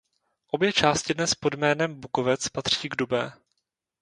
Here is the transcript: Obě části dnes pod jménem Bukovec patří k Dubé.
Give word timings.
Obě 0.47 0.73
části 0.73 1.13
dnes 1.13 1.35
pod 1.35 1.53
jménem 1.53 1.99
Bukovec 1.99 2.49
patří 2.49 2.89
k 2.89 2.95
Dubé. 2.95 3.31